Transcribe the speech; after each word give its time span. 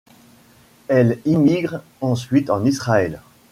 Elle 0.87 1.19
émigre 1.25 1.83
ensuite 2.01 2.49
en 2.49 2.65
Israël. 2.65 3.21